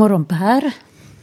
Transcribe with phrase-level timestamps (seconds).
[0.00, 0.72] God morgon Per.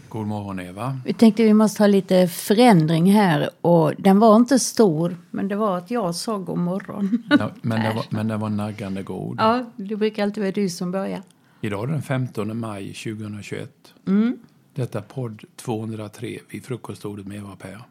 [0.10, 1.00] God morgon Eva.
[1.06, 5.56] Vi tänkte vi måste ha lite förändring här och den var inte stor men det
[5.56, 7.24] var att jag sa god morgon.
[7.30, 9.38] Ja, men, det var, men det var naggande god.
[9.40, 11.22] Ja, det brukar alltid vara du som börjar.
[11.62, 13.94] Idag är den 15 maj 2021.
[14.08, 14.38] Mm.
[14.74, 17.82] Detta podd 203 vid frukostordet med Eva och Per.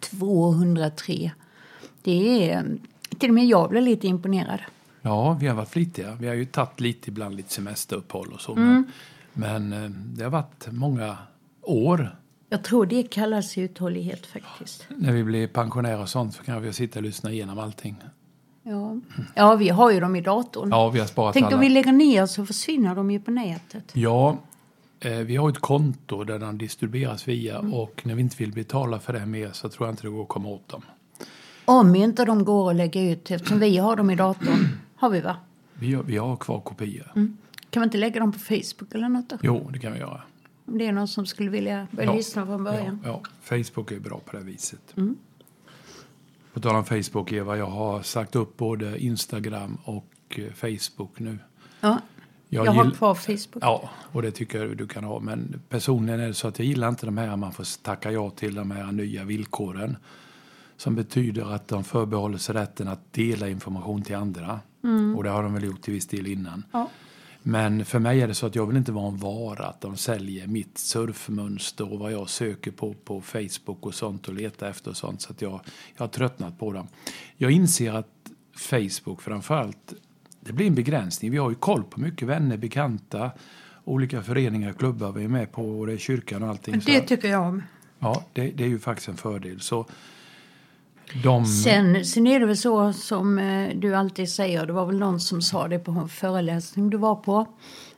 [0.00, 1.30] 203.
[2.02, 2.78] Det är,
[3.18, 4.60] till och med jag blev lite imponerad.
[5.02, 6.16] Ja, vi har varit flitiga.
[6.20, 8.52] Vi har ju tagit lite ibland lite semesteruppehåll och så.
[8.52, 8.68] Mm.
[8.68, 8.84] Men,
[9.34, 11.16] men eh, det har varit många
[11.62, 12.16] år.
[12.48, 14.86] Jag tror det kallas uthållighet faktiskt.
[14.88, 17.96] När vi blir pensionärer och sånt så kan vi sitta och lyssna igenom allting.
[18.62, 18.96] Ja,
[19.34, 20.68] ja vi har ju dem i datorn.
[20.70, 21.54] Ja, vi har sparat Tänk alla.
[21.54, 23.90] om vi lägger ner så försvinner de ju på nätet.
[23.92, 24.36] Ja,
[25.00, 27.74] eh, vi har ett konto där den distribueras via Mm.
[27.74, 30.22] och när vi inte vill betala för det mer så tror jag inte det går
[30.22, 30.82] att komma åt dem.
[31.64, 34.68] Om inte de går att lägga ut eftersom vi har dem i datorn.
[34.96, 35.36] Har vi va?
[35.74, 37.12] Vi har, vi har kvar kopior.
[37.16, 37.36] Mm.
[37.74, 39.36] Kan man inte lägga dem på Facebook eller något då?
[39.42, 40.22] Jo, det kan vi göra.
[40.66, 42.16] Om det är någon som skulle vilja börja Ja.
[42.16, 43.00] lyssna från början.
[43.04, 44.96] Ja, ja, Facebook är bra på det viset.
[44.96, 45.16] Mm.
[46.52, 51.38] På tal om Facebook, Eva, jag har sagt upp både Instagram och eh, Facebook nu.
[51.80, 52.00] Ja,
[52.48, 53.58] jag, Jag har kvar Facebook.
[53.60, 55.20] Ja, och det tycker jag du kan ha.
[55.20, 58.30] Men personligen är det så att jag gillar inte de här man får tacka ja
[58.30, 59.96] till de här nya villkoren.
[60.76, 64.60] Som betyder att de förbehåller sig rätten att dela information till andra.
[65.16, 66.64] Och det har de väl gjort till viss del innan.
[66.72, 66.90] Ja.
[67.46, 69.66] Men för mig är det så att jag vill inte vara en vara.
[69.66, 74.34] Att de säljer mitt surfmönster och vad jag söker på på Facebook och sånt och
[74.34, 75.20] letar efter och sånt.
[75.20, 75.60] Så att jag,
[75.96, 76.88] jag har tröttnat på dem.
[77.36, 78.08] Jag inser att
[78.56, 79.94] Facebook framförallt,
[80.40, 81.30] det blir en begränsning.
[81.30, 83.30] Vi har ju koll på mycket vänner, bekanta,
[83.84, 86.80] olika föreningar, klubbar vi är med på och det är kyrkan och allting.
[86.80, 87.62] Så Det tycker jag om.
[87.98, 89.60] Ja, det, det är ju faktiskt en fördel.
[89.60, 89.86] Så
[91.22, 91.46] de...
[91.46, 95.20] Sen, sen är det väl så som eh, du alltid säger, det var väl någon
[95.20, 97.46] som sa det på en föreläsning du var på,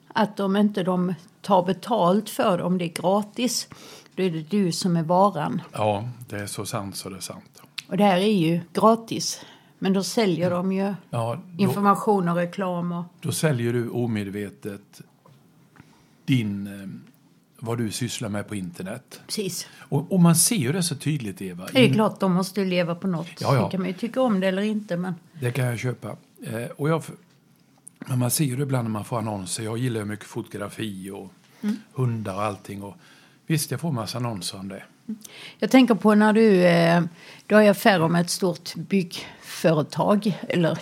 [0.08, 3.68] att om inte de tar betalt för det, om det är gratis,
[4.14, 5.62] då är det du som är varan.
[5.72, 7.62] Ja, det är så sant så det är sant.
[7.88, 9.44] Och det här är ju gratis,
[9.78, 13.04] men då säljer de ju Ja, då, information och reklam och...
[13.20, 15.02] då säljer du omedvetet
[16.24, 16.88] din, eh,
[17.58, 19.20] vad du sysslar med på internet.
[19.26, 19.66] Precis.
[19.78, 21.68] Och, och man ser ju det så tydligt, Eva.
[21.72, 23.40] Det är klart, de måste ju leva på något.
[23.40, 23.64] Ja, ja.
[23.64, 25.14] Det kan man ju tycka om det eller inte, men...
[25.40, 26.16] Det kan jag köpa.
[26.46, 27.02] Eh, och jag,
[27.98, 29.62] men man ser ju det ibland när man får annonser.
[29.62, 31.76] Jag gillar ju mycket fotografi och Mm.
[31.92, 32.82] hundar och allting.
[32.82, 32.96] Och
[33.46, 34.82] visst, jag får massa annonser om det.
[35.58, 37.02] Jag tänker på när du, eh,
[37.46, 40.38] du har ju affärer med ett stort byggföretag.
[40.48, 40.78] Eller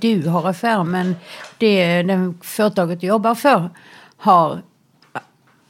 [0.00, 1.16] du har affär men
[1.58, 3.70] det den företaget du jobbar för
[4.16, 4.62] har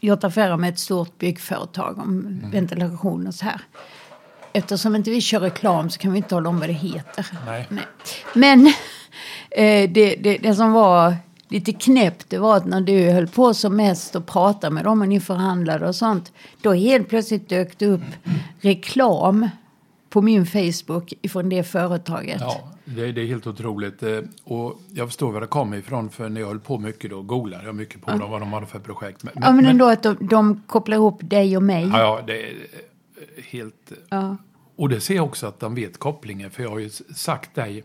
[0.01, 3.61] gjort affärer med ett stort byggföretag om ventilation och så här.
[4.53, 7.27] Eftersom inte vi kör reklam så kan vi inte tala om vad det heter.
[7.47, 7.67] Nej.
[8.35, 8.67] Men
[9.51, 11.17] eh, det, det, det som var
[11.49, 15.01] lite knäppt det var att när du höll på som mest och pratade med dem
[15.03, 16.33] och ni förhandlade och sånt.
[16.63, 18.29] Då helt plötsligt dök det upp
[18.61, 19.49] reklam
[20.11, 22.41] på min Facebook ifrån det företaget.
[22.41, 24.03] Ja, det, det är helt otroligt.
[24.03, 27.23] Eh, Och jag förstår var det kommer ifrån, för när jag höll på mycket då
[27.23, 29.23] googlade jag mycket på dem, vad de hade för projekt.
[29.23, 31.89] Men, Ja men ändå att de, de kopplar ihop dig och mig.
[31.93, 33.93] ja, ja, det är eh, helt...
[34.09, 34.37] Ja.
[34.77, 37.85] Och det ser jag också att de vet kopplingen, för jag har ju sagt dig,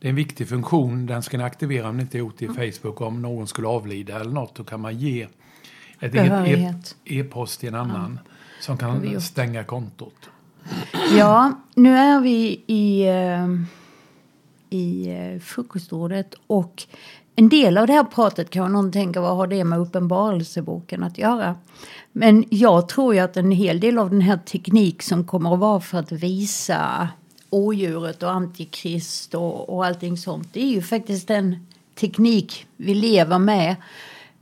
[0.00, 2.72] det är en viktig funktion, den ska ni aktivera om ni inte gjort det i
[2.72, 3.00] Facebook.
[3.00, 5.22] Om någon skulle avlida eller något, då kan man ge
[6.00, 8.18] ett e- e- e-post till en annan
[8.60, 10.30] som har vi kan stänga kontot.
[11.16, 13.48] Ja, nu är vi i, eh,
[14.70, 16.86] i eh, frukostordet och
[17.36, 21.18] en del av det här pratet kan någon tänka vad har det med uppenbarelseboken att
[21.18, 21.56] göra?
[22.12, 25.58] Men jag tror ju att en hel del av den här teknik som kommer att
[25.58, 27.08] vara för att visa
[27.50, 30.48] odjuret och antikrist och, och allting sånt.
[30.52, 31.66] Det är ju faktiskt den
[32.00, 33.76] teknik vi lever med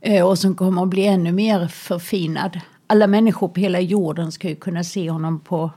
[0.01, 2.59] eh, och som kommer att bli ännu mer förfinad.
[2.87, 5.71] Alla människor på hela jorden ska ju kunna se honom på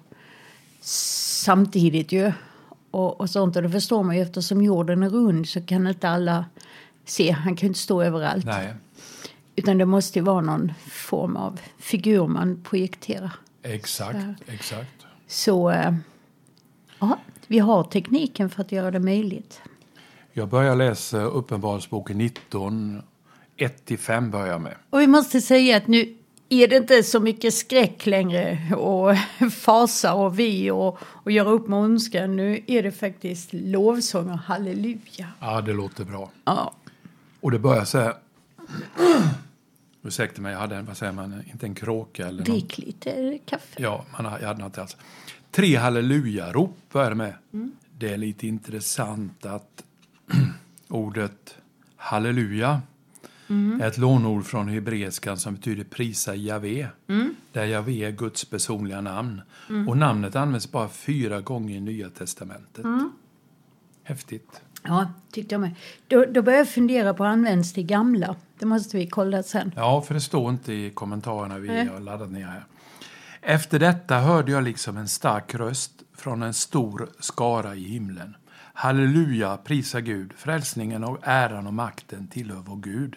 [0.81, 2.33] samtidigt ju.
[2.91, 3.57] Och, och sånt.
[3.57, 6.45] Och det förstår man ju eftersom jorden är rund så kan inte alla
[7.05, 7.31] se.
[7.31, 8.45] Han kan inte stå överallt.
[8.45, 8.75] Nej,
[9.57, 13.33] Utan det måste ju vara någon form av figur man projekterar.
[13.63, 15.07] exakt, exakt.
[15.27, 15.95] Så eh,
[16.99, 19.61] ja, vi har tekniken för att göra det möjligt.
[20.33, 23.03] Jag börjar läsa Uppenbarelseboken 19,
[23.57, 24.75] 1-5 börjar med.
[24.91, 26.17] Och vi måste säga att nu
[26.53, 29.17] är det inte så mycket skräck längre och
[29.53, 32.37] fasa och vi och, och göra upp med ondskan.
[32.37, 35.29] Nu är det faktiskt lovsång och halleluja.
[35.41, 36.31] Ja, det låter bra.
[36.45, 36.75] Ja,
[37.41, 38.15] Och det börjar så här.
[40.03, 43.83] Ursäkta mig, jag hade en, vad säger man, inte en kråka eller drick lite kaffe.
[43.83, 44.97] Ja, man, jag hade något alls.
[45.51, 47.35] Tre halleluja-rop börjar med.
[47.99, 49.85] Det är lite intressant att
[50.89, 51.55] ordet
[51.97, 52.83] halleluja
[53.81, 56.89] är ett lånord från hebreiskan som betyder prisa Javé.
[57.53, 59.43] Där Javé är Guds personliga namn.
[59.89, 62.85] Och namnet används bara fyra gånger i Nya Testamentet.
[64.05, 64.61] Häftigt.
[64.83, 65.75] Ja, tyckte jag med.
[66.09, 68.37] Då, då började jag fundera på används det gamla.
[68.59, 69.73] Det måste vi kolla sen.
[69.77, 71.87] Ja, för det står inte i kommentarerna vi Nej.
[71.87, 72.65] har laddat ner här.
[73.41, 78.37] Efter detta hörde jag liksom en stark röst från en stor skara i himlen.
[78.75, 83.17] Halleluja, prisa Gud, frälsningen och äran och makten tillhör vår Gud.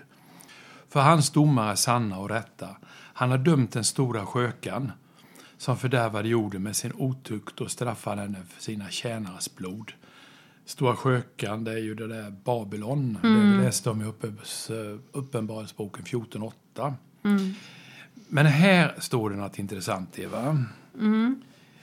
[0.93, 2.69] För hans domar är sanna och rätta.
[2.91, 4.91] Han har dömt den stora skökan
[5.57, 9.91] som fördärvade jorden med sin otukt och straffade henne för sina tjänares blod.
[10.65, 13.17] Stora skökan, det är ju det där Babylon.
[13.21, 14.05] Det vi läste om i
[15.11, 16.93] Uppenbarelseboken 14.8.
[18.27, 20.65] Men här står det något intressant, Eva.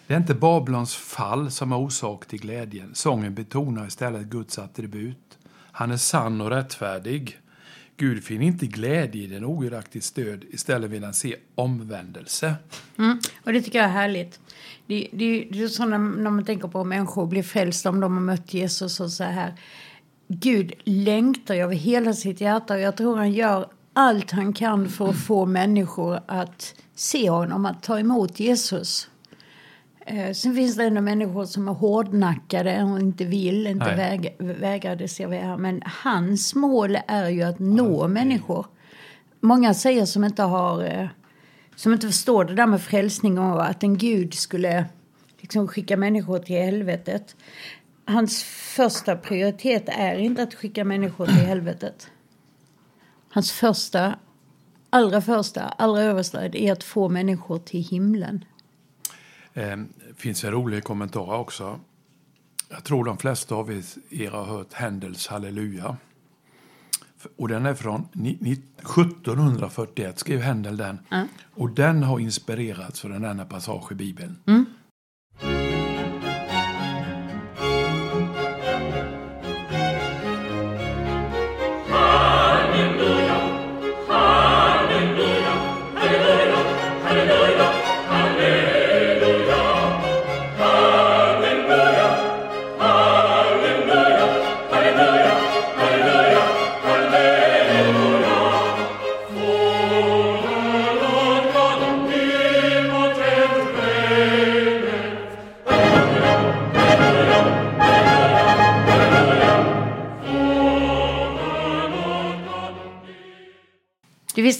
[0.06, 2.94] Det är inte Babylons fall som är orsak till glädjen.
[2.94, 5.38] Sången betonar istället Guds attribut.
[5.52, 7.38] Han är sann och rättfärdig.
[8.00, 10.44] Gud finner inte glädje i den ogudaktigt stöd.
[10.50, 12.54] Istället vill han se omvändelse.
[12.98, 13.18] Mm.
[13.44, 14.40] Och det tycker jag är härligt.
[14.86, 18.14] Det, det, det är så när, när man tänker på människor blir frälsta om de
[18.14, 19.54] har mött Jesus och så här.
[20.28, 25.08] Gud längtar över hela sitt hjärta och jag tror han gör allt han kan för
[25.08, 29.09] att få människor att se honom, att ta emot Jesus.
[30.10, 33.96] Eh, Sen finns det ändå människor som är hårdnackade och inte vill, inte Nej.
[33.96, 35.56] väg, vägrar, det ser vi här.
[35.56, 38.66] Men hans mål är ju att nå människor.
[39.40, 41.08] Många säger som inte har, eh,
[41.76, 44.84] som inte förstår det där med frälsning och att en gud skulle
[45.38, 47.36] liksom skicka människor till helvetet.
[48.04, 48.42] Hans
[48.76, 52.10] första prioritet är inte att skicka människor till helvetet.
[53.32, 54.14] Hans första,
[54.90, 58.44] allra första, allra översta är att få människor till himlen.
[59.54, 59.76] Eh,
[60.16, 61.80] finns en rolig kommentar också.
[62.68, 63.70] Jag tror de flesta av
[64.10, 65.96] er har hört Händels Halleluja.
[67.36, 70.98] Och den är från ni- ni- 1741, skrev Händel den.
[71.54, 74.36] Och den har inspirerats av denna passage i Bibeln.
[74.44, 74.52] Det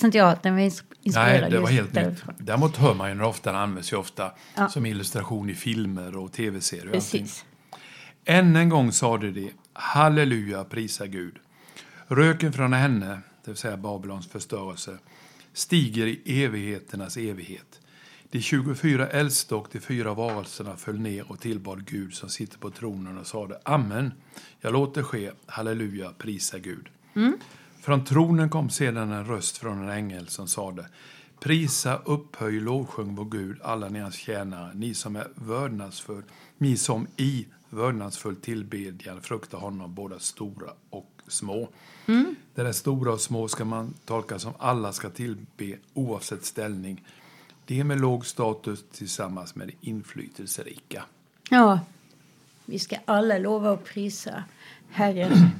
[0.01, 2.23] visste inte jag att den var ins- inspirerad Nej, det var helt nytt.
[2.39, 4.69] Däremot hör man ju den ofta, den används ju ofta Ja.
[4.69, 6.93] som illustration i filmer och tv-serier.
[6.93, 7.45] Precis.
[8.25, 11.35] Än en gång sade de halleluja, prisa Gud.
[12.07, 13.07] Röken från henne,
[13.45, 14.99] det vill säga Babylons förstörelse,
[15.53, 17.81] stiger i evigheternas evighet.
[18.31, 22.71] De 24 äldste och de fyra varelserna föll ner och tillbad Gud som sitter på
[22.71, 24.13] tronen och sade Amen,
[24.61, 26.89] jag låter ske, halleluja, prisa Gud.
[27.81, 30.87] Från tronen kom sedan en röst från en ängel som sade
[31.41, 36.23] Prisa, upphöj, lovsjung vår Gud, alla ni hans tjänare, ni som är vördnadsfull,
[36.59, 41.69] ni som i vördnadsfull tillbedjan fruktar honom, både stora och små.
[42.55, 47.05] Det där stora och små ska man tolka som alla ska tillbe oavsett ställning.
[47.67, 51.05] Det med låg status tillsammans med det inflytelserika.
[51.51, 51.81] Ja,
[52.65, 54.45] vi ska alla lova och prisa
[54.91, 55.51] Herren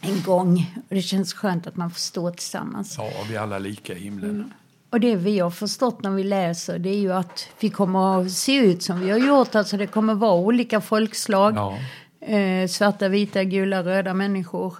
[0.00, 0.74] en gång.
[0.88, 2.94] Och det känns skönt att man får stå tillsammans.
[2.98, 4.52] Ja, vi är alla lika i himlen.
[4.90, 8.30] Och det vi har förstått när vi läser det är ju att vi kommer att
[8.30, 9.54] se ut som vi har gjort.
[9.54, 11.56] Alltså det kommer vara olika folkslag.
[11.56, 11.78] Ja.
[12.26, 14.76] Eh, svarta, vita, gula, röda människor.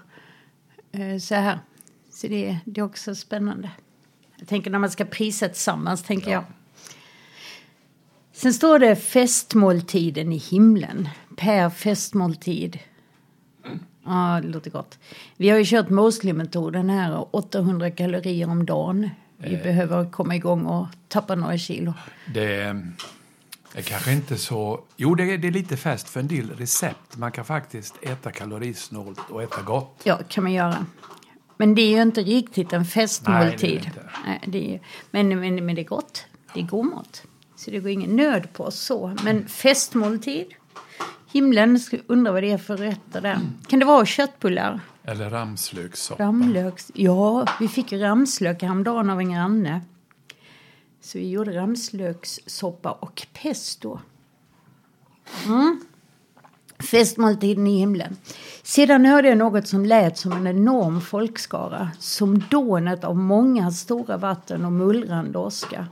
[0.93, 1.59] Eh, så här.
[2.12, 3.71] Så det, det är också spännande.
[4.37, 6.45] Jag tänker när man ska prisa tillsammans, tänker jag.
[8.33, 11.09] Sen står det festmåltiden i himlen.
[11.37, 12.79] Per festmåltid.
[14.11, 14.99] Ja, det låter gott.
[15.37, 19.11] Vi har ju kört Mosley-metoden här, 800 kalorier om dagen.
[19.37, 21.95] Vi behöver komma igång och tappa några kilo.
[22.35, 22.93] Det är,
[23.75, 24.81] är kanske inte så...
[24.97, 27.17] Jo, det är, det är lite fest för en del recept.
[27.17, 30.00] Man kan faktiskt äta kalorisnålt och äta gott.
[30.05, 30.87] Ja, kan man göra.
[31.57, 33.90] Men det är ju inte riktigt en festmåltid.
[34.26, 36.26] Nej, det är det är, men, men, men det är gott.
[36.55, 37.23] Det är god mat.
[37.57, 39.17] Så det går ingen nöd på oss så.
[39.25, 40.47] Men festmåltid.
[41.33, 43.39] Himlen, undrar vad det är för rätter där.
[43.67, 44.81] Kan det vara köttbullar?
[45.05, 46.23] Eller ramslökssoppa.
[46.23, 46.91] Ramlöks...
[46.95, 49.81] Ja, vi fick ramslök häromdagen av en granne.
[51.01, 53.99] Så vi gjorde ramslökssoppa och pesto.
[55.47, 55.81] Mm.
[56.91, 58.17] Festmåltiden i himlen.
[58.63, 64.17] Sedan hörde jag något som lät som en enorm folkskara, som dånet av många stora
[64.17, 65.87] vatten och mullrande åska.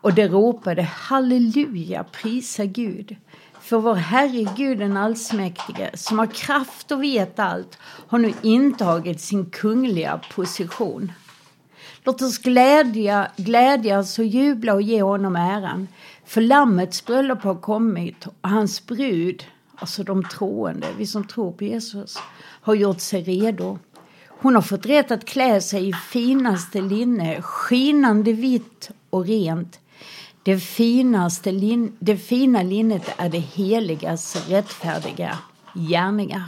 [0.00, 3.16] Och det ropade halleluja, prisa Gud.
[3.62, 9.20] För vår Herre Gud den allsmäktige, som har kraft och vet allt, har nu intagit
[9.20, 11.12] sin kungliga position.
[12.04, 15.88] Låt oss glädja, glädjas och jubla och ge honom äran.
[16.24, 19.44] För Lammets bröllop har kommit och hans brud,
[19.76, 22.18] alltså de troende, vi som tror på Jesus,
[22.62, 23.78] har gjort sig redo.
[24.28, 29.78] Hon har fått rätt att klä sig i finaste linne, skinande vitt och rent.
[30.42, 35.38] Det, finaste lin det fina linnet är det heligas rättfärdiga
[35.74, 36.44] gärningar.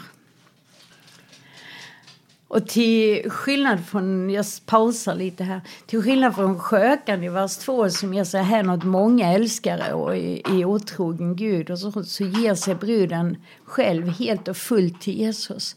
[2.48, 7.90] Och till skillnad från, jag pausar lite här, till skillnad från skökan i vers 2
[7.90, 12.54] som ger sig hän åt många älskare och i otrogen Gud och så, så ger
[12.54, 15.76] sig bruden själv helt och fullt till Jesus.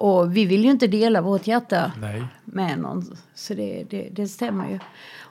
[0.00, 2.24] Och vi vill ju inte dela vårt hjärta Nej.
[2.44, 4.78] med någon, så det, det, det stämmer ju.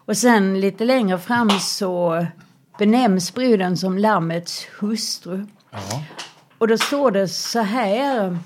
[0.05, 2.25] Och sen lite längre fram så
[2.79, 5.45] benämns bruden som Lammets hustru.
[5.71, 6.03] Ja.
[6.57, 8.37] Och då står det så här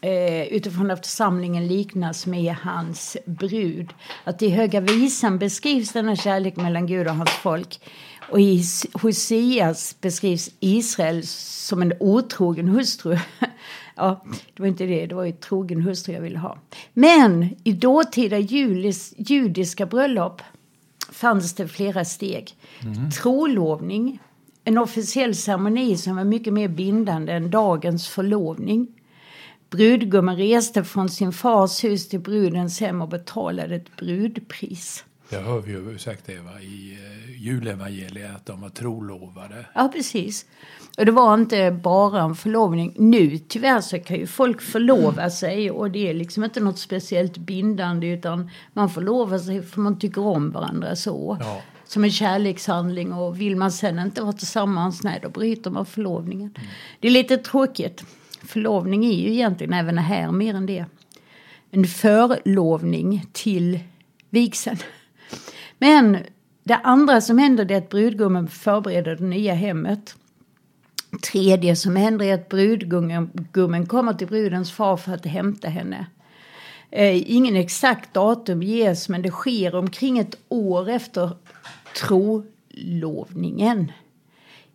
[0.00, 3.92] eh, utifrån att församlingen liknas med hans brud.
[4.24, 7.80] Att i Höga visan beskrivs denna kärlek mellan Gud och hans folk.
[8.30, 13.18] Och i Hoseas beskrivs Israel som en otrogen hustru.
[13.96, 16.58] ja, det var inte det, det var ju trogen hustru jag ville ha.
[16.92, 20.42] Men i dåtida julis, judiska bröllop
[21.12, 22.56] fanns det flera steg.
[22.82, 23.10] Mm.
[23.10, 24.18] Trolovning,
[24.64, 28.86] en officiell ceremoni som var mycket mer bindande än dagens förlovning.
[29.70, 35.04] Brudgummen reste från sin fars hus till brudens hem och betalade ett brudpris.
[35.30, 39.66] Det hör vi ju sagt Eva, i uh, julevangeliet att de var trolovade.
[39.74, 40.46] Ja, precis.
[40.98, 42.94] Och det var inte bara en förlovning.
[42.98, 47.38] Nu tyvärr så kan ju folk förlova sig och det är liksom inte något speciellt
[47.38, 51.36] bindande utan man förlovar sig för man tycker om varandra så.
[51.40, 51.62] Ja.
[51.84, 56.54] Som en kärlekshandling och vill man sen inte vara tillsammans, nej då bryter man förlovningen.
[56.56, 56.68] Mm.
[57.00, 58.04] Det är lite tråkigt.
[58.42, 60.84] Förlovning är ju egentligen även här mer än det.
[61.70, 63.80] En förlovning till
[64.30, 64.78] vigseln.
[65.80, 66.18] Men
[66.64, 70.16] det andra som händer är att brudgummen förbereder det nya hemmet.
[71.32, 76.06] Tredje som händer är att brudgummen kommer till brudens far för att hämta henne.
[76.90, 81.30] Eh, ingen exakt datum ges men det sker omkring ett år efter
[81.96, 83.92] trolovningen.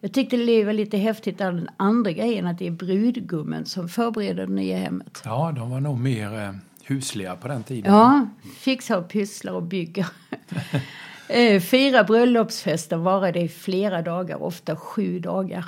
[0.02, 3.90] Jag tyckte det var lite häftigt av den andra grejen att det är brudgummen som
[3.90, 5.22] förbereder det nya hemmet.
[5.26, 6.52] Ja, de var nog mer eh,
[6.84, 7.94] husliga på den tiden.
[7.94, 10.06] Ja, fixar och pysslar och bygger.
[11.28, 15.66] Eh, fyra bröllopsfester varade i flera dagar, ofta sju dagar.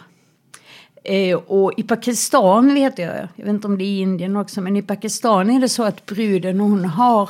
[1.03, 4.61] Eh, och i Pakistan vet jag, jag vet inte om det är i Indien också,
[4.61, 7.29] men i Pakistan är det så att bruden hon har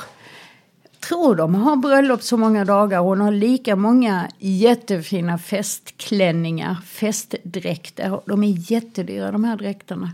[1.08, 2.98] tror de har bröllop så många dagar.
[2.98, 8.20] Hon har lika många jättefina festklänningar, festdräkter.
[8.26, 10.10] De är jättedyra de här dräkterna.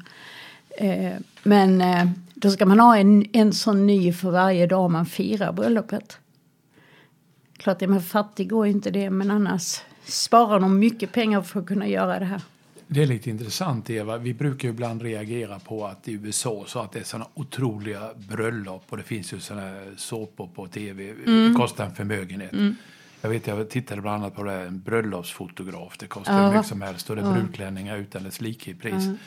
[0.78, 1.12] Eh,
[1.42, 1.82] men
[2.34, 6.18] då ska man ha en, en sån ny för varje dag man firar bröllopet.
[7.64, 11.66] Klart, är man fattig går inte det, men annars sparar de mycket pengar för att
[11.66, 12.42] kunna göra det här.
[12.86, 14.18] Det är lite intressant Eva.
[14.18, 18.82] Vi brukar ibland reagera på att i USA så att det är såna otroliga bröllop
[18.88, 21.10] och det finns ju såna såpor på tv.
[21.10, 21.48] Mm.
[21.48, 22.52] Det kostar en förmögenhet.
[22.52, 22.76] Mm.
[23.20, 25.98] Jag vet, jag tittade bland annat på det här, en bröllopsfotograf.
[25.98, 29.04] Det kostar hur mycket som helst och det är brudklänningar utan dess like i pris.
[29.04, 29.18] Mm.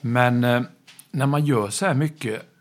[0.00, 0.62] Men eh,
[1.10, 2.51] när man gör så här mycket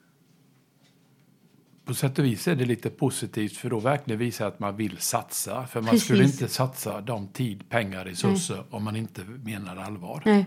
[1.91, 4.98] på sätt och vis är det lite positivt för då verkligen visar att man vill
[4.98, 5.67] satsa.
[5.67, 6.05] För man Precis.
[6.05, 8.63] skulle inte satsa de tid, pengar, resurser Nej.
[8.69, 10.21] om man inte menar allvar.
[10.25, 10.45] Nej,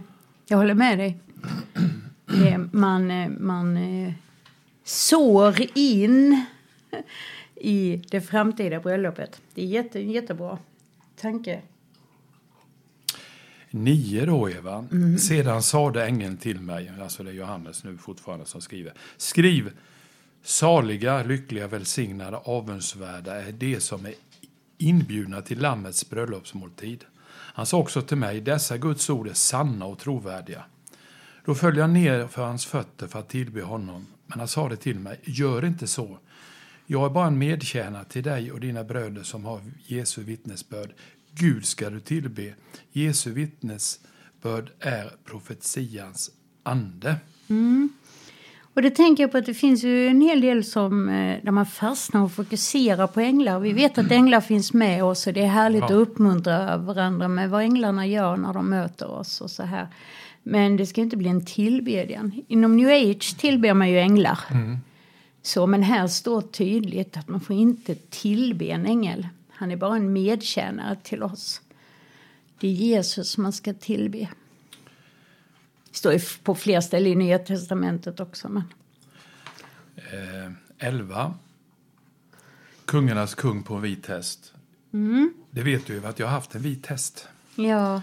[0.48, 1.18] jag håller med dig.
[2.72, 4.12] man, eh, man eh,
[4.84, 6.44] sår in
[7.54, 9.40] i det framtida bröllopet.
[9.54, 10.58] Det är jätte, jättebra
[11.20, 11.60] tanke.
[13.70, 14.84] Nio då, Eva.
[14.92, 15.18] Mm.
[15.18, 18.92] Sedan sade ängeln till mig, alltså det är Johannes nu fortfarande som skriver.
[19.16, 19.72] Skriv
[20.46, 24.14] Saliga, lyckliga, välsignade, avundsvärda är de som är
[24.78, 27.04] inbjudna till Lammets bröllopsmåltid.
[27.28, 30.64] Han sa också till mig, dessa Guds ord är sanna och trovärdiga.
[31.44, 34.98] Då föll jag ner för hans fötter för att tillbe honom, men han sade till
[34.98, 36.18] mig, gör inte så.
[36.86, 40.90] Jag är bara en medtjänare till dig och dina bröder som har Jesu vittnesbörd.
[41.30, 42.54] Gud ska du tillbe.
[42.92, 46.30] Jesu vittnesbörd är profetians
[46.62, 47.16] ande.
[47.48, 47.88] Mm.
[48.74, 51.50] Och det tänker jag på att det finns ju en hel del som, eh, där
[51.50, 53.60] man fastnar och fokuserar på änglar.
[53.60, 55.86] Vi vet att änglar finns med oss och det är härligt ja.
[55.86, 59.88] att uppmuntra varandra med vad änglarna gör när de möter oss och så här.
[60.42, 62.42] Men det ska inte bli en tillbedjan.
[62.48, 64.38] Inom new age tillber man ju änglar.
[65.42, 69.28] Så, men här står tydligt att man får inte tillbe en ängel.
[69.50, 71.60] Han är bara en medtjänare till oss.
[72.60, 74.28] Det är Jesus man ska tillbe.
[75.94, 78.48] Står på fler ställen i Nya Testamentet också.
[78.48, 78.64] Men...
[79.96, 81.34] Eh, 11.
[82.84, 84.52] Kungarnas kung på en vit häst.
[85.50, 87.28] Det vet du ju att jag har haft en vit häst.
[87.54, 88.02] Ja,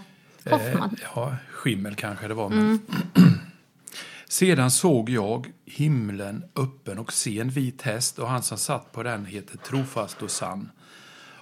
[0.50, 0.90] Hoffman.
[0.92, 2.48] Eh, ja, skimmel kanske det var.
[2.48, 2.80] Men...
[4.26, 9.02] Sedan såg jag himlen öppen och se en vit häst och han som satt på
[9.02, 10.70] den heter trofast och sann.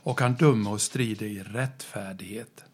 [0.02, 2.64] Och han dömer och strider i rättfärdighet.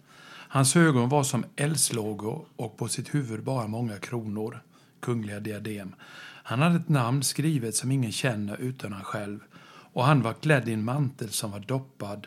[0.56, 4.62] Hans ögon var som eldslågor och på sitt huvud bara många kronor,
[5.00, 5.94] kungliga diadem.
[6.42, 9.38] Han hade ett namn skrivet som ingen känner utan han själv
[9.92, 12.26] och han var klädd i en mantel som var doppad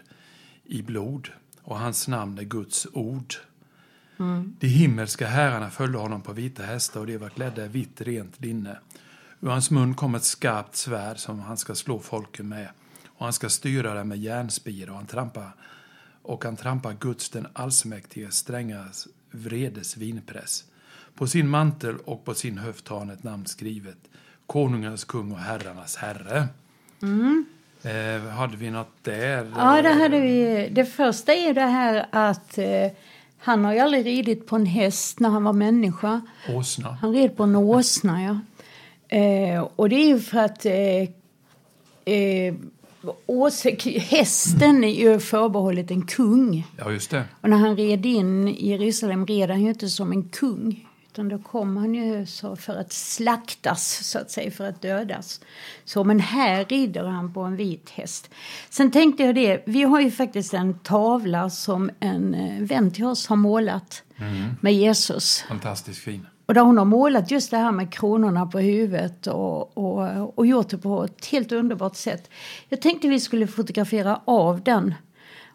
[0.66, 1.30] i blod
[1.62, 3.34] och hans namn är Guds ord.
[4.60, 8.42] De himmelska herrarna följde honom på vita hästar och de var klädda i vitt rent
[8.42, 8.80] linne.
[9.40, 12.70] Ur hans mun kom ett skarpt svärd som han ska slå folken med
[13.08, 15.52] och han ska styra dem med järnspir och han trampar
[16.30, 18.86] och han trampar Guds den allsmäktige stränga
[19.32, 20.64] vredes vinpress.
[21.16, 23.98] På sin mantel och på sin höft har han ett namn skrivet.
[24.46, 26.48] Konungarnas kung och herrarnas herre.
[27.84, 29.52] Eh, hade vi något där?
[29.56, 30.70] Ja, det hade vi.
[30.72, 32.92] Det första är det här att eh,
[33.38, 36.22] han har ju aldrig ridit på en häst när han var människa.
[36.50, 36.98] Åsna.
[37.02, 38.40] Han red på en åsna, ja.
[39.18, 40.66] Eh, och det är ju för att
[44.00, 46.68] hästen är ju förbehållet en kung.
[46.78, 47.24] Ja, just det.
[47.42, 50.86] Och när han red in i Jerusalem red han ju inte som en kung.
[51.12, 55.42] Utan då kom han ju så för att slaktas, så att säga, för att dödas.
[55.86, 58.30] Så, men här rider han på en vit häst.
[58.70, 63.06] Sen tänkte jag det, vi har ju faktiskt en tavla som en eh, vän till
[63.06, 64.04] oss har målat
[64.62, 65.46] med Jesus.
[65.48, 66.26] Fantastiskt fin.
[66.50, 70.46] Och där hon har målat just det här med kronorna på huvudet och, och, och
[70.46, 72.30] gjort det på ett helt underbart sätt.
[72.70, 74.94] Jag tänkte vi skulle fotografera av den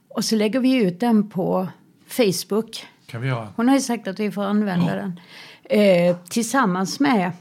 [0.09, 1.68] och så lägger vi ut den på
[2.09, 2.87] Facebook.
[3.07, 3.48] kan vi göra.
[3.57, 5.20] Hon har ju sagt att vi får använda den.
[5.64, 7.33] Eh, tillsammans med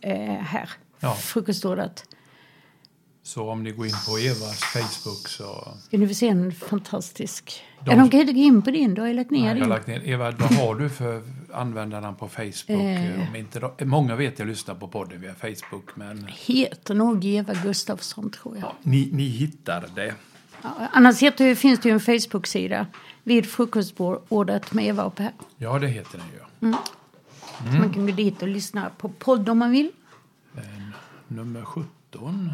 [0.00, 1.14] eh, här, Ja.
[1.14, 2.04] frukostordet.
[3.26, 5.68] Så om ni går in på Evas Facebook så...
[5.82, 7.64] Ska ni få se en fantastisk...
[7.84, 9.54] De- Ja, de kan inte gå in på din, du har ju lagt ner Nej,
[9.54, 10.08] jag har lagt ner.
[10.08, 12.70] Eva, vad har du för användarnamn på Facebook?
[12.80, 13.28] Eh.
[13.28, 17.54] Om inte, de- många vet jag lyssnar på podden via Facebook, men Heter nog Eva
[17.54, 18.72] Gustafsson tror jag.
[18.82, 20.14] ni, ni hittar det.
[20.62, 22.86] Ja, annars heter, finns det ju en Facebook-sida
[23.22, 25.32] vid frukostbordet med Eva och Per.
[25.56, 26.26] Ja, det heter den
[26.72, 26.72] ju.
[27.72, 29.90] Så man kan gå dit och lyssna på podd om man vill.
[31.28, 32.52] Nummer 17.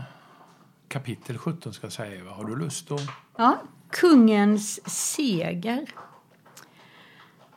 [0.91, 2.31] Kapitel 17 ska säga.
[2.31, 3.01] Har du lust att...
[3.37, 5.87] Ja, kungens seger.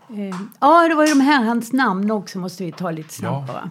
[0.10, 3.52] Eh, ja, det var ju de här hans namn också, måste vi ta lite snabbt
[3.54, 3.70] Ja.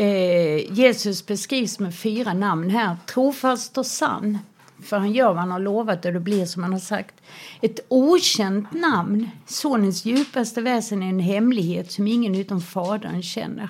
[0.00, 2.96] Eh, Jesus beskrivs med fyra namn här.
[3.06, 4.38] Trofast och sann.
[4.82, 7.14] För han gör vad han har lovat och det blir som han har sagt.
[7.62, 9.30] Ett okänt namn.
[9.46, 13.68] Sonens djupaste väsen är en hemlighet som ingen utom Fadern känner.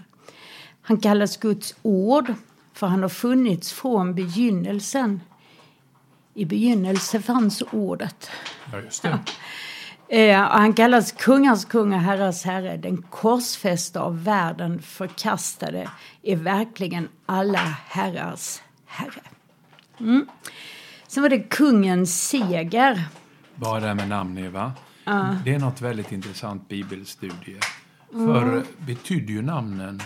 [0.83, 2.35] Han kallas Guds ord,
[2.77, 5.21] för han har funnits från begynnelsen.
[6.35, 8.31] I begynnelse fanns ordet.
[8.73, 9.19] Ja, just det.
[10.09, 12.77] Eh, han kallas kungars kung och herrars herre.
[12.77, 15.91] Den korsfästa av världen förkastade
[16.23, 19.23] är verkligen alla herrars herre.
[20.01, 20.27] Mm.
[21.07, 23.05] Sen var det kungens seger.
[23.55, 24.73] Bara det här med namn, Eva.
[25.45, 27.61] Det är något väldigt intressant bibelstudie.
[28.11, 30.03] För betyder ju namnen...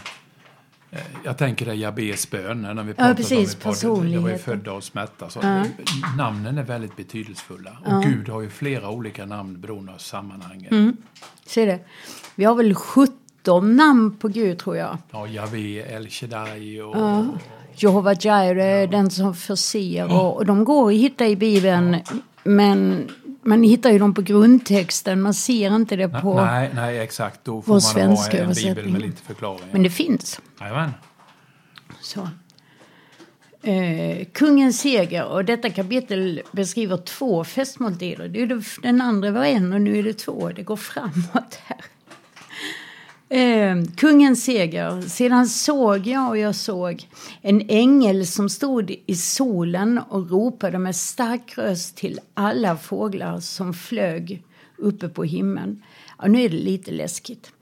[0.91, 4.13] eh, Jag tänker det Jabes bön när vi pratat precis, om i podden.
[4.13, 5.31] Jag var ju födda och smätta.
[5.31, 5.41] Så
[6.17, 7.77] Namnen är väldigt betydelsefulla.
[7.85, 10.95] Och Gud har ju flera olika namn beroende av sammanhanget.
[11.47, 11.79] Ser det?
[12.35, 14.99] Vi har väl 17 namn på Gud tror jag.
[15.11, 17.25] Ja, Javé, El Shaddai och...
[17.75, 20.13] Jehova Jireh, den som förser.
[20.13, 21.97] Och, och de går att hitta i Bibeln.
[22.45, 23.09] Men
[23.43, 25.23] man hittar ju dem på grundtexten.
[25.23, 26.35] Man ser inte det på...
[26.45, 27.45] Nej, nej, exakt.
[27.45, 29.69] Då får vår man ha en bibel med lite förklaringar.
[29.73, 30.41] Men det finns.
[30.61, 30.91] Jajamän.
[32.01, 32.29] Så.
[33.63, 35.25] Eh, kungens seger.
[35.25, 38.29] Och detta kapitel beskriver två festmåltider.
[38.29, 40.51] Det är det, den andra var en och nu är det två.
[40.57, 41.81] Det går framåt här.
[43.33, 45.01] Eh, kungens seger.
[45.01, 47.09] Sedan såg jag och jag såg
[47.41, 53.75] en ängel som stod i solen och ropade med stark röst till alla fåglar som
[53.75, 54.43] flög
[54.77, 55.83] uppe på himlen.
[56.19, 57.53] Ja, nu är det lite läskigt.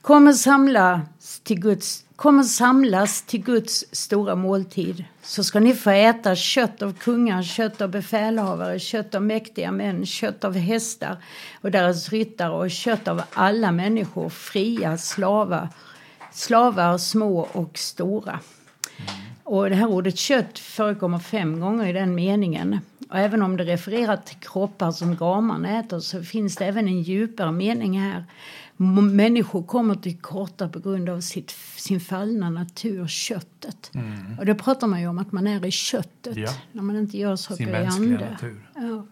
[0.00, 5.90] Kom och samlas till Guds kommer samlas till Guds stora måltid så ska ni få
[5.90, 11.16] äta kött av kungar, kött av befälhavare, kött av mäktiga män, kött av hästar
[11.60, 15.68] och deras ryttare och kött av alla människor, fria, slavar,
[16.32, 18.40] slavar små och stora.
[19.44, 22.80] Och det här ordet kött förekommer fem gånger i den meningen.
[23.12, 27.02] Och även om det refererar till kroppar som gamarna äter så finns det även en
[27.02, 28.24] djupare mening här.
[29.02, 33.90] Människor kommer till korta på grund av sitt, sin fallna natur, köttet.
[34.38, 36.50] Och det pratar man ju om att man är i köttet Ja.
[36.72, 38.36] när man inte gör saker Sin i ande.
[38.74, 39.06] Ja.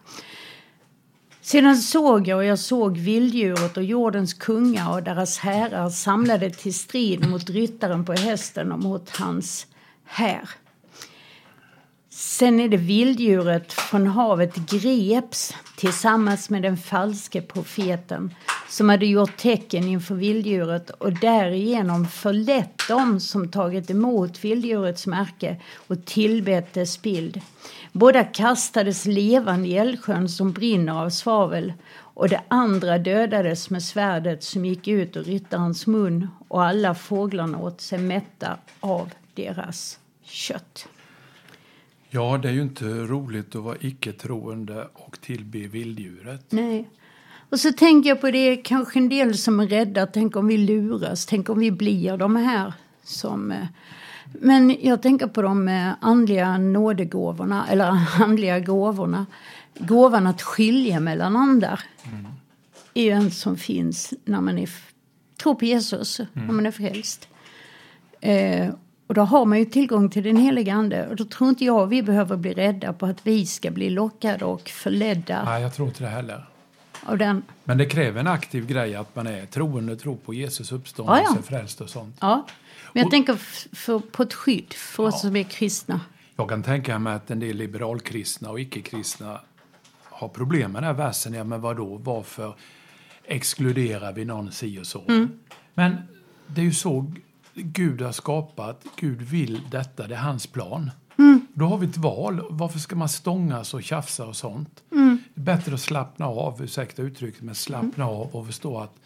[1.41, 6.73] Sedan såg jag och jag såg vilddjuret och jordens kungar och deras herrar samlade till
[6.73, 9.67] strid mot ryttaren på hästen och mot hans
[10.05, 10.49] här.
[12.31, 18.33] Sen är det vilddjuret från havet greps tillsammans med den falske profeten
[18.69, 25.57] som hade gjort tecken inför vilddjuret och därigenom förlett dem som tagit emot vilddjurets märke
[25.87, 27.41] och tillbett dess bild.
[27.91, 34.43] Båda kastades levande i eldsjön som brinner av svavel och det andra dödades med svärdet
[34.43, 40.87] som gick ut ur ryttarens mun och alla fåglarna åt sig mätta av deras kött.
[42.13, 46.51] Ja, det är ju inte roligt att vara icke-troende och tillbe vilddjuret.
[46.51, 46.89] Nej.
[47.49, 50.57] Och så tänker jag på det, kanske en del som är rädda, tänk om vi
[50.57, 53.51] luras, tänk om vi blir de här som...
[53.51, 53.65] eh,
[54.41, 57.85] Men jag tänker på de eh, andliga nådegåvorna, eller
[58.23, 59.25] andliga gåvorna.
[59.77, 61.79] Gåvan att skilja mellan andar
[62.93, 64.69] är ju en som finns när man är,
[65.43, 67.27] tror på Jesus, när man är frälst.
[68.21, 68.69] Eh,
[69.11, 71.07] och då har man ju tillgång till den heliga ande.
[71.07, 74.45] Och då tror inte jag vi behöver bli rädda på att vi ska bli lockade
[74.45, 76.45] och förledda Nej, jag tror inte det heller.
[77.05, 77.43] av den.
[77.63, 81.33] Men det kräver en aktiv grej att man är troende, tror på Jesus uppståndelse, Ja,
[81.35, 81.41] ja.
[81.41, 82.17] frälst och sånt.
[82.21, 82.45] Ja,
[82.93, 83.35] men jag Och- tänker
[83.75, 85.99] för, på ett skydd för oss som är kristna.
[86.35, 89.39] Jag kan tänka mig att en del liberalkristna och icke-kristna
[90.03, 91.33] har problem med den här versen.
[91.33, 92.55] Ja, men vadå, varför
[93.25, 95.01] exkluderar vi någon si och så?
[95.07, 95.39] Mm.
[95.73, 95.95] Men
[96.47, 97.13] det är ju så
[97.53, 98.85] Gud har skapat.
[98.95, 100.91] Gud vill detta, det är hans plan.
[101.17, 101.47] Mm.
[101.53, 102.45] Då har vi ett val.
[102.49, 104.83] Varför ska man stångas och tjafsa och sånt?
[104.91, 105.23] Mm.
[105.33, 108.97] Det är bättre att slappna av, ursäkta uttrycket, men slappna av och förstå att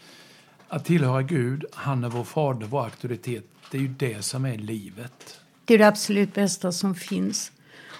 [0.67, 3.45] att tillhöra Gud, han är vår fader, vår auktoritet.
[3.71, 5.39] Det är ju det som är livet.
[5.65, 7.51] Det är det absolut bästa som finns.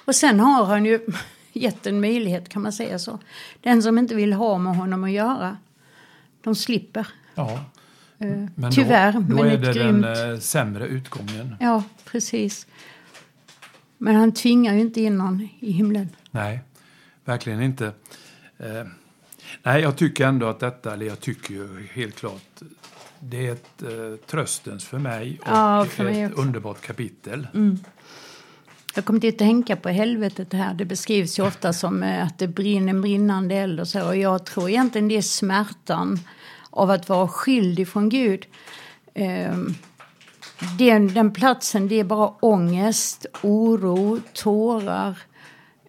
[0.06, 1.08] Och sen har han ju
[1.54, 3.20] gett en möjlighet, kan man säga så.
[3.62, 5.58] Den som inte vill ha med honom att göra,
[6.42, 7.08] de slipper.
[7.36, 7.60] Ja.
[8.20, 10.04] Eh, Men Tyvärr, då, då men är det grymt...
[10.04, 11.56] den eh, sämre utgången.
[11.60, 12.68] Ja, precis.
[13.98, 16.10] Men han tvingar ju inte in någon i himlen.
[16.32, 16.60] Nej,
[17.26, 17.86] verkligen inte.
[18.58, 18.84] Eh,
[19.64, 22.62] nej, jag tycker ändå att detta, eller jag tycker ju helt klart,
[23.20, 26.42] det är ett eh, tröstens för mig och Ja, för mig ett också.
[26.42, 26.48] Mm.
[26.48, 27.48] underbart kapitel.
[28.96, 30.74] Jag kommer till att tänka på helvetet här.
[30.74, 34.08] Det beskrivs ju ofta som att det brinner brinnande eld och så.
[34.08, 36.20] Och jag tror egentligen det är smärtan
[36.76, 38.46] av att vara skild ifrån Gud.
[39.14, 39.74] Ehm,
[40.78, 45.18] den, den platsen, det är bara ångest, oro, tårar,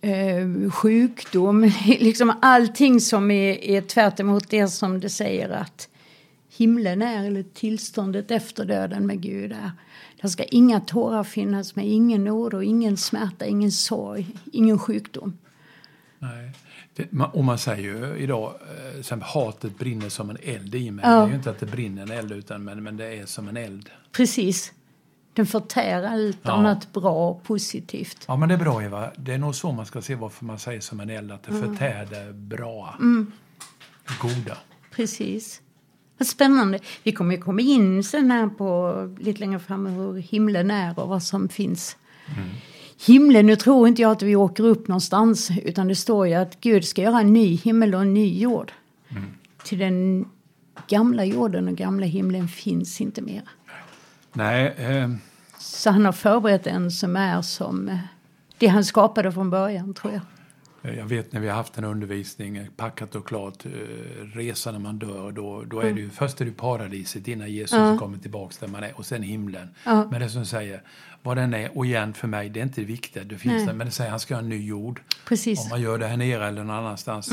[0.01, 1.62] ehm, sjukdom.
[1.87, 5.88] liksom allting som är, är tvärt emot det som det säger att
[6.57, 9.70] himlen är, eller tillståndet efter döden med Gud är.
[10.20, 15.38] Där ska inga tårar finnas med, ingen oro, ingen smärta, ingen sorg, ingen sjukdom.
[16.18, 16.53] Nej.
[16.96, 18.54] Det, man, och man säger ju idag,
[18.94, 21.04] eh, som hatet brinner som en eld i mig.
[21.09, 21.11] Ja.
[21.11, 23.48] Det är ju inte att det brinner en eld, utan men, men det är som
[23.48, 23.90] en eld.
[24.12, 24.72] Precis.
[25.32, 26.52] Den förtär allt Ja.
[26.52, 28.24] annat bra och positivt.
[28.28, 29.11] Ja, men det är bra Eva.
[29.16, 31.50] Det är nog så man ska se varför man säger som en eld, att det
[31.52, 31.62] Mm.
[31.76, 32.94] förtär det bra.
[34.20, 34.56] Goda.
[34.90, 35.62] Precis.
[36.18, 36.78] Vad spännande.
[37.02, 41.09] Vi kommer ju komma in sen här på lite längre fram hur himlen är och
[41.09, 41.96] vad som finns.
[42.98, 46.61] Himlen, nu tror inte jag att vi åker upp någonstans utan det står ju att
[46.61, 48.72] Gud ska göra en ny himmel och en ny jord.
[49.64, 50.28] Till den
[50.88, 53.42] gamla jorden och gamla himlen finns inte mer.
[54.32, 55.11] Nej, eh,
[55.59, 57.98] Så han har förberett en som är som eh,
[58.59, 60.22] det han skapade från början tror jag.
[60.94, 63.70] Jag vet när vi har haft en undervisning, eh, packat och klart, eh,
[64.35, 67.99] resa när man dör, då, då är det ju, först är det paradiset innan Jesus
[67.99, 69.68] kommer tillbaks där man är och sen himlen.
[69.85, 70.09] Ja.
[70.11, 70.83] Men det som säger,
[71.22, 73.66] vad den är, och igen för mig, det är inte det viktiga, det finns Nej.
[73.66, 75.03] där, men det säger han ska ha en ny jord.
[75.29, 75.64] Precis.
[75.64, 77.29] Om man gör det här nere eller någon annanstans,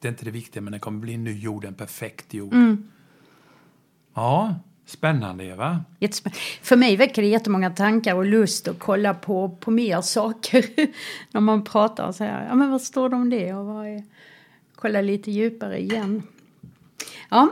[0.00, 2.54] det är inte det viktiga, men det kommer bli en ny jord, en perfekt jord.
[4.14, 4.54] Ja,
[4.86, 5.84] spännande Eva.
[6.62, 10.64] För mig väcker det jättemånga tankar och lust att kolla på, på mer saker
[11.30, 12.46] när man pratar så här.
[12.48, 13.54] Ja, men vad står det om det?
[13.54, 14.04] Och vad är...
[14.74, 16.22] Kolla lite djupare igen.
[17.28, 17.50] Ja,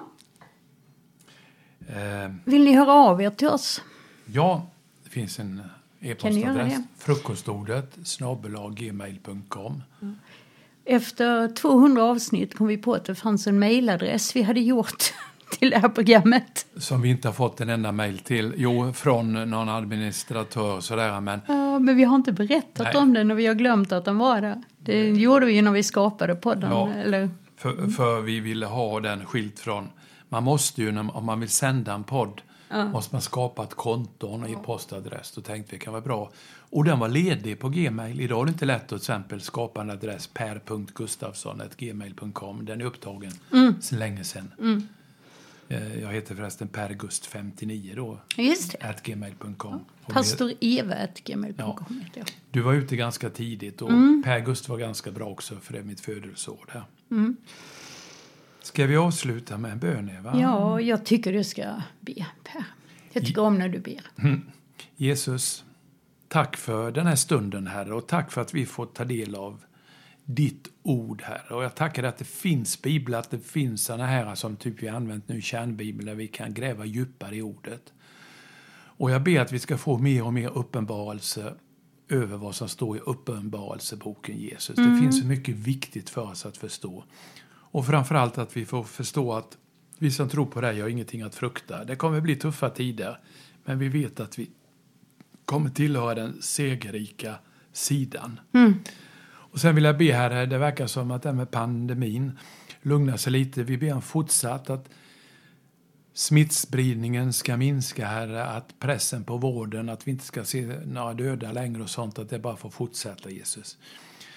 [1.89, 3.83] Eh, vill ni höra av er till oss?
[4.27, 4.67] ja,
[5.05, 5.63] det finns en
[6.01, 6.75] e-postadress.
[6.75, 6.83] det?
[6.99, 9.83] Frukostordet snabel-a-gmail.com.
[10.85, 15.15] Efter 200 avsnitt kom vi på att det fanns en mejladress vi hade gjort
[15.59, 16.67] till det här programmet.
[16.77, 18.55] Som vi inte har fått en enda mejl till.
[18.57, 21.21] Jo, från någon administratör och sådär.
[21.21, 23.03] Men Ja, men vi har inte berättat Nej.
[23.03, 24.63] om den och vi har glömt att den var där.
[24.79, 26.71] Det gjorde vi ju när vi skapade podden.
[26.71, 26.93] Ja.
[26.93, 29.89] Eller, för, för vi ville ha den skilt från...
[30.29, 32.43] Man måste ju, när, om man vill sända en podd,
[32.93, 35.33] måste man skapa ett konto och en e-postadress.
[35.33, 36.31] Då tänkte vi kan vara bra.
[36.71, 38.21] Och den var ledig på Gmail.
[38.21, 42.65] Idag är det inte lätt att till exempel skapa en adress per.gustafsson.gmail.com.
[42.65, 43.33] Den är upptagen
[43.81, 44.53] sedan länge sedan.
[44.59, 44.65] Eh,
[46.01, 49.85] Jag heter förresten pergust59 då, just gmail.com.
[50.07, 52.27] Pastor Eva.gmail.com heter jag.
[52.51, 53.91] Du var ute ganska tidigt och
[54.25, 56.85] Per Gust var ganska bra också för det är mitt födelseår där.
[58.63, 60.41] Ska vi avsluta med en bön Eva?
[60.41, 62.65] Ja, jag tycker du ska be, Per.
[63.13, 64.01] Jag tycker om när du ber.
[64.97, 65.65] Jesus,
[66.29, 69.61] tack för den här stunden Herre och tack för att vi får ta del av
[70.35, 71.55] ditt ord Herre.
[71.55, 74.83] Och jag tackar dig att det finns biblar, att det finns sådana här som typ
[74.83, 77.93] vi har använt nu, kärnbibeln, där vi kan gräva djupare i ordet.
[79.03, 81.55] Och jag ber att vi ska få mer och mer uppenbarelse
[82.09, 84.77] över vad som står i uppenbarelseboken Jesus.
[84.77, 87.05] Det finns så mycket viktigt för oss att förstå.
[87.45, 89.59] Och framförallt att vi får förstå att
[89.99, 91.85] vi som tror på dig har ingenting att frukta.
[91.85, 93.19] Det kommer bli tuffa tider,
[93.65, 94.51] men vi vet att vi
[95.45, 97.35] kommer tillhöra den segerrika
[97.73, 98.41] sidan.
[99.53, 102.39] Och sen vill jag be Herre, det verkar som att det här med pandemin
[102.83, 103.63] lugnar sig lite.
[103.63, 104.89] Vi ber om fortsatt att
[106.15, 111.53] smittspridningen ska minska, Herre, att pressen på vården, att vi inte ska se några döda
[111.53, 113.79] längre och sånt, att det bara får fortsätta, Jesus.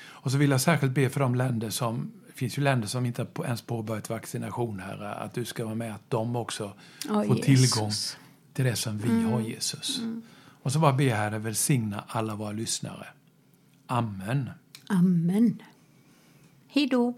[0.08, 3.06] Och så vill jag särskilt be för de länder som, det finns ju länder som
[3.06, 6.74] inte ens påbörjat vaccination, Herre, att du ska vara med, att de också
[7.08, 7.72] Ja, får Jesus.
[7.72, 7.92] tillgång
[8.54, 10.02] till det som vi har, Jesus.
[10.62, 13.08] Och så bara be Herre, välsigna alla våra lyssnare.
[13.88, 14.50] Amen.
[14.90, 15.62] Amen.
[16.68, 17.14] Hej då!